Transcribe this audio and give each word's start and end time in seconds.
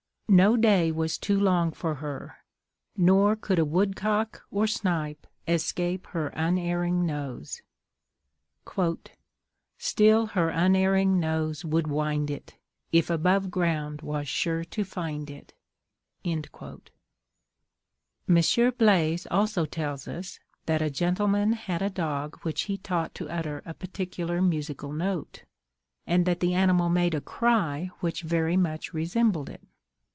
No 0.33 0.55
day 0.55 0.93
was 0.93 1.17
too 1.17 1.37
long 1.37 1.73
for 1.73 1.95
her, 1.95 2.37
nor 2.95 3.35
could 3.35 3.59
a 3.59 3.65
woodcock 3.65 4.45
or 4.49 4.65
snipe 4.65 5.27
escape 5.45 6.07
her 6.15 6.29
"unerring 6.29 7.05
nose:" 7.05 7.61
"Still 9.77 10.27
her 10.27 10.47
unerring 10.47 11.19
nose 11.19 11.65
would 11.65 11.87
wind 11.87 12.31
it 12.31 12.55
If 12.93 13.09
above 13.09 13.51
ground 13.51 14.01
was 14.01 14.25
sure 14.29 14.63
to 14.63 14.85
find 14.85 15.29
it." 15.29 15.53
Monsieur 18.25 18.71
Blaze 18.71 19.27
also 19.29 19.65
tells 19.65 20.07
us, 20.07 20.39
that 20.65 20.81
a 20.81 20.89
gentleman 20.89 21.51
had 21.51 21.81
a 21.81 21.89
dog 21.89 22.37
which 22.43 22.61
he 22.63 22.77
taught 22.77 23.13
to 23.15 23.27
utter 23.27 23.61
a 23.65 23.73
particular 23.73 24.41
musical 24.41 24.93
note, 24.93 25.43
and 26.07 26.25
that 26.25 26.39
the 26.39 26.53
animal 26.53 26.87
made 26.87 27.13
a 27.15 27.19
cry 27.19 27.91
which 27.99 28.21
very 28.21 28.55
much 28.55 28.93
resembled 28.93 29.49
it. 29.49 29.61